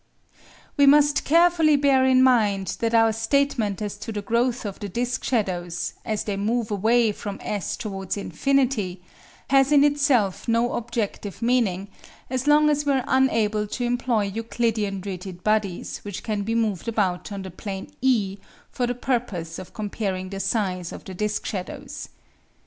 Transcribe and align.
We 0.77 0.87
must 0.87 1.25
carefully 1.25 1.75
bear 1.75 2.03
in 2.07 2.23
mind 2.23 2.77
that 2.79 2.95
our 2.95 3.13
statement 3.13 3.83
as 3.83 3.97
to 3.97 4.11
the 4.11 4.23
growth 4.23 4.65
of 4.65 4.79
the 4.79 4.89
disc 4.89 5.23
shadows, 5.23 5.93
as 6.03 6.23
they 6.23 6.37
move 6.37 6.71
away 6.71 7.11
from 7.11 7.37
S 7.39 7.77
towards 7.77 8.17
infinity, 8.17 9.03
has 9.51 9.71
in 9.71 9.83
itself 9.83 10.47
no 10.47 10.73
objective 10.73 11.43
meaning, 11.43 11.87
as 12.31 12.47
long 12.47 12.67
as 12.71 12.83
we 12.83 12.93
are 12.93 13.03
unable 13.07 13.67
to 13.67 13.83
employ 13.83 14.23
Euclidean 14.23 15.01
rigid 15.01 15.43
bodies 15.43 15.99
which 15.99 16.23
can 16.23 16.41
be 16.41 16.55
moved 16.55 16.87
about 16.87 17.31
on 17.31 17.43
the 17.43 17.51
plane 17.51 17.91
E 18.01 18.39
for 18.71 18.87
the 18.87 18.95
purpose 18.95 19.59
of 19.59 19.71
comparing 19.75 20.29
the 20.29 20.39
size 20.39 20.91
of 20.91 21.03
the 21.05 21.13
disc 21.13 21.45
shadows. 21.45 22.09